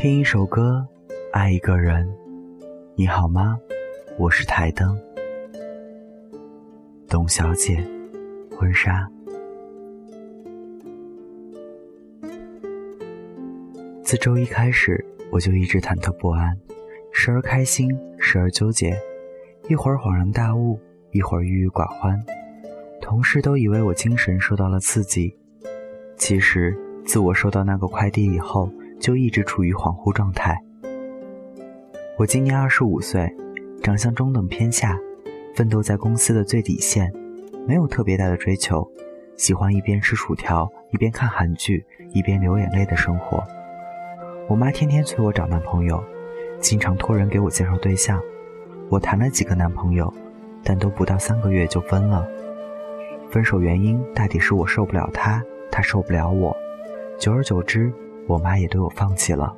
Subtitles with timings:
[0.00, 0.88] 听一首歌，
[1.30, 2.10] 爱一个人，
[2.94, 3.58] 你好吗？
[4.18, 4.98] 我是台灯，
[7.06, 7.86] 董小姐，
[8.56, 9.06] 婚纱。
[14.02, 16.58] 自周一开始，我就一直忐忑不安，
[17.12, 18.98] 时而开心，时而纠结，
[19.68, 20.80] 一会儿恍然大悟，
[21.10, 22.18] 一会儿郁郁寡欢。
[23.02, 25.36] 同事都以为我精神受到了刺激，
[26.16, 28.72] 其实自我收到那个快递以后。
[29.00, 30.56] 就一直处于恍惚状态。
[32.18, 33.34] 我今年二十五岁，
[33.82, 34.96] 长相中等偏下，
[35.56, 37.10] 奋斗在公司的最底线，
[37.66, 38.86] 没有特别大的追求，
[39.36, 41.82] 喜欢一边吃薯条一边看韩剧
[42.12, 43.42] 一边流眼泪的生活。
[44.48, 46.02] 我妈天天催我找男朋友，
[46.60, 48.20] 经常托人给我介绍对象。
[48.90, 50.12] 我谈了几个男朋友，
[50.62, 52.28] 但都不到三个月就分了。
[53.30, 56.54] 分手原因大抵是我受不了他，他受不了我。
[57.18, 57.90] 久而久之。
[58.30, 59.52] 我妈也对我放弃了。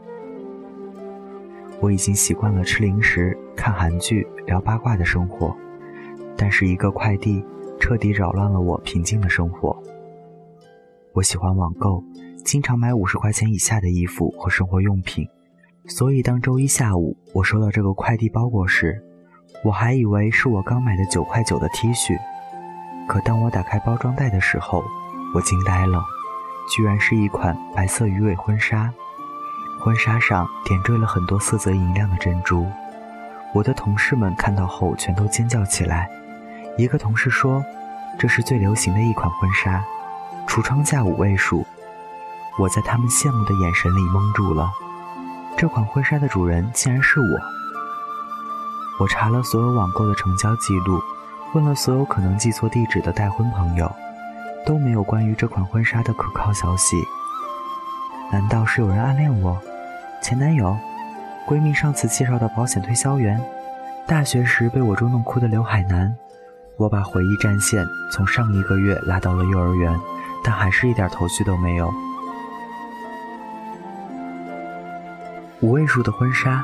[1.78, 5.55] 我已经习惯了吃零食、看韩剧、聊八卦的生活，
[6.39, 7.45] 但是一个快递
[7.78, 9.77] 彻底扰乱了我平静的生活。
[11.12, 12.03] 我喜欢网购，
[12.47, 15.28] 经常买五十块钱以下的衣服和生活用品，
[15.87, 19.05] 所以当周一下午我收到这个快递包裹时，
[19.62, 22.19] 我还以为是我刚买的九块九的 T 恤，
[23.06, 24.83] 可当我打开包装袋的时候，
[25.34, 26.03] 我惊呆了。
[26.75, 28.91] 居然是一款白色鱼尾婚纱，
[29.81, 32.67] 婚纱上点缀了很多色泽银亮的珍珠。
[33.53, 36.09] 我的同事们看到后全都尖叫起来。
[36.78, 37.62] 一个同事说
[38.19, 39.84] ：“这是最流行的一款婚纱，
[40.48, 41.67] 橱窗价五位数。”
[42.59, 44.70] 我在他们羡慕的眼神里蒙住了。
[45.59, 47.39] 这款婚纱的主人竟然是我。
[48.98, 50.98] 我查了所有网购的成交记录，
[51.55, 53.95] 问了所有可能寄错地址的带婚朋友。
[54.65, 56.97] 都没有关于这款婚纱的可靠消息。
[58.31, 59.61] 难道是有人暗恋我？
[60.23, 60.77] 前男友？
[61.47, 63.41] 闺蜜上次介绍的保险推销员？
[64.06, 66.15] 大学时被我捉弄哭的刘海南？
[66.77, 69.99] 我把回忆战线从上一个月拉到了幼儿园，
[70.43, 71.93] 但还是一点头绪都没有。
[75.61, 76.62] 五位数的婚纱，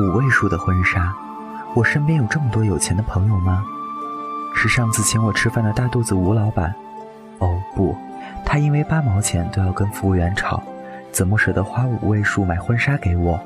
[0.00, 1.14] 五位数的婚纱，
[1.74, 3.64] 我身边有这么多有钱的朋友吗？
[4.54, 6.74] 是上次请我吃饭的大肚子吴老板？
[7.76, 7.94] 不，
[8.44, 10.62] 他因为八毛钱都要跟服务员吵，
[11.12, 13.38] 怎么舍得花五位数买婚纱给我？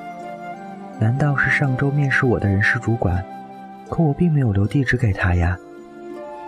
[1.00, 3.22] 难道是上周面试我的人事主管？
[3.88, 5.58] 可我并没有留地址给他呀！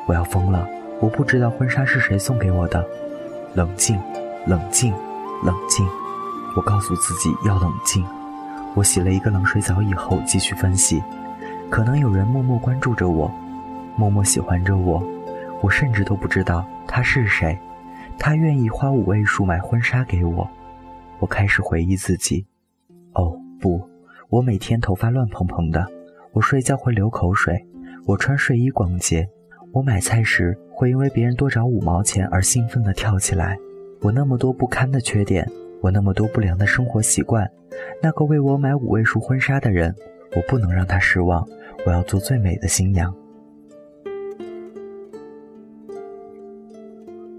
[0.07, 0.65] 我要疯了！
[1.01, 2.87] 我不知道婚纱是谁送给我的。
[3.55, 4.01] 冷静，
[4.47, 4.95] 冷静，
[5.43, 5.85] 冷静！
[6.57, 8.05] 我告诉自己要冷静。
[8.75, 11.03] 我洗了一个冷水澡以后继续分析，
[11.69, 13.29] 可能有人默默关注着我，
[13.97, 15.03] 默默喜欢着我。
[15.61, 17.59] 我甚至都不知道他是谁，
[18.25, 20.49] 他愿意花五位数买婚纱给我。
[21.19, 22.47] 我开始回忆自己，
[23.15, 23.83] 哦不，
[24.29, 25.85] 我每天头发乱蓬蓬的，
[26.31, 27.67] 我睡觉会流口水，
[28.07, 29.29] 我穿睡衣逛街，
[29.73, 33.59] 我买菜时会因为别人多找五毛钱而兴奋地跳起来。
[34.03, 35.45] 我那么多不堪的缺点，
[35.81, 37.51] 我那么多不良的生活习惯，
[38.01, 39.93] 那个为我买五位数婚纱的人，
[40.37, 41.45] 我不能让他失望，
[41.85, 43.13] 我要做最美的新娘。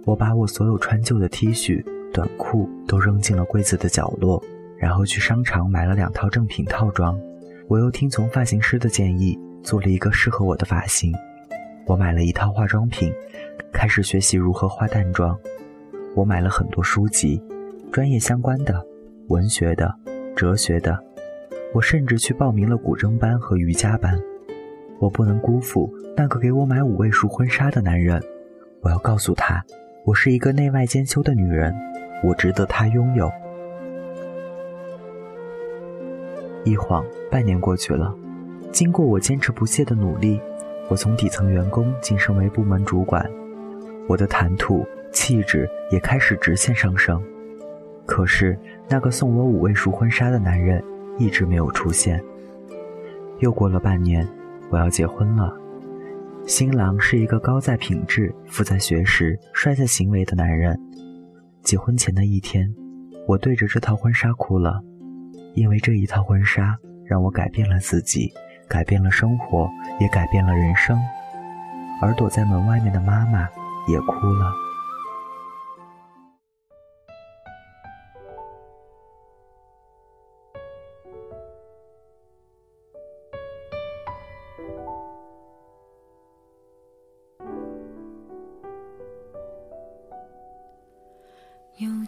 [0.05, 4.43] 我把我所有穿旧的 T 恤、短裤都扔进了柜子的角落，
[4.77, 7.17] 然后去商场买了两套正品套装。
[7.69, 11.13] 我又听从发型师的建议，做了一个适合我的发型。
[11.85, 13.13] 我买了一套化妆品，
[13.71, 15.37] 开始学习如何化淡妆。
[16.15, 17.41] 我买了很多书籍，
[17.91, 18.85] 专业相关的、
[19.29, 19.93] 文学的、
[20.35, 20.97] 哲学的。
[21.73, 24.19] 我甚至去报名了古筝班和瑜伽班。
[24.99, 28.21] 我不能辜负那个给我买五位数婚纱的男人。
[28.81, 29.63] 我要告诉他。
[30.05, 31.73] 我是一个内外兼修的女人，
[32.21, 33.31] 我值得他拥有。
[36.65, 38.13] 一晃半年过去了，
[38.69, 40.41] 经过我坚持不懈的努力，
[40.89, 43.25] 我从底层员工晋升为部门主管，
[44.09, 47.23] 我的谈吐、气质也开始直线上升。
[48.05, 48.59] 可是，
[48.89, 50.83] 那个送我五位数婚纱的男人
[51.17, 52.21] 一直没有出现。
[53.39, 54.27] 又过了半年，
[54.69, 55.62] 我要结婚了。
[56.45, 60.77] 新郎是一个高在品质、富在学识、帅在行为的男人。
[61.63, 62.69] 结婚前的一天，
[63.25, 64.81] 我对着这套婚纱哭了，
[65.55, 68.29] 因为这一套婚纱让我改变了自己，
[68.67, 69.69] 改变了生活，
[70.01, 70.99] 也改变了人生。
[72.01, 73.47] 而躲在门外面的妈妈
[73.87, 74.51] 也哭了。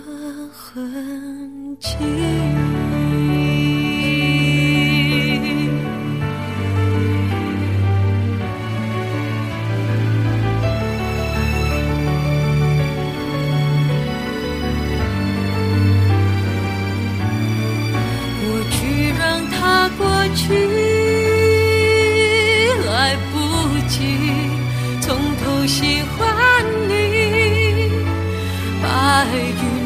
[0.00, 2.71] 的痕迹。